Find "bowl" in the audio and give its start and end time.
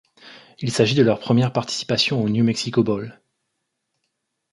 2.83-3.21